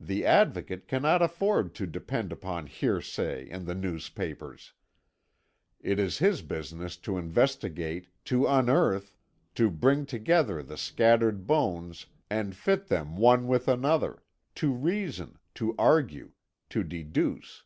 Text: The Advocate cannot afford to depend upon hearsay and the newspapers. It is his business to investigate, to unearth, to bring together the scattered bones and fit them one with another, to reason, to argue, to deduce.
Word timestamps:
The 0.00 0.24
Advocate 0.24 0.88
cannot 0.88 1.20
afford 1.20 1.74
to 1.74 1.86
depend 1.86 2.32
upon 2.32 2.68
hearsay 2.68 3.50
and 3.50 3.66
the 3.66 3.74
newspapers. 3.74 4.72
It 5.82 5.98
is 5.98 6.20
his 6.20 6.40
business 6.40 6.96
to 7.04 7.18
investigate, 7.18 8.08
to 8.24 8.46
unearth, 8.46 9.14
to 9.56 9.70
bring 9.70 10.06
together 10.06 10.62
the 10.62 10.78
scattered 10.78 11.46
bones 11.46 12.06
and 12.30 12.56
fit 12.56 12.86
them 12.86 13.14
one 13.18 13.46
with 13.46 13.68
another, 13.68 14.22
to 14.54 14.72
reason, 14.72 15.38
to 15.56 15.74
argue, 15.78 16.32
to 16.70 16.82
deduce. 16.82 17.62